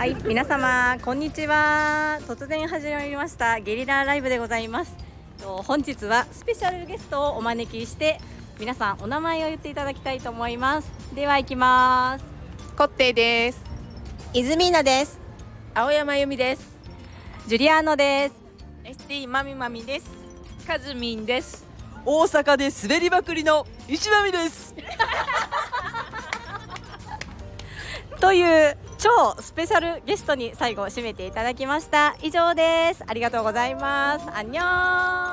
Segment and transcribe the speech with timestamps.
[0.00, 2.20] はい、皆様こんにちは。
[2.22, 4.96] 突然始まりましたゲリラライブでございます。
[5.42, 8.18] と本日はスペシャルゲストをお招きして
[8.58, 10.90] 皆さんお名前を言っていただきたいと思います。
[11.14, 12.24] では行きます。
[12.78, 13.62] コッテイです。
[14.32, 15.20] 泉菜です。
[15.74, 16.66] 青山由美です。
[17.46, 18.34] ジュリアーノです。
[19.06, 20.10] ST まみまみです。
[20.66, 21.66] カズミンです。
[22.06, 24.74] 大阪で滑りまくりの石波です。
[28.18, 32.16] という超スペシャルゲストに最後締めていただきました。
[32.22, 33.02] 以上です。
[33.06, 34.26] ありがとうございます。
[34.30, 35.29] アンニョン。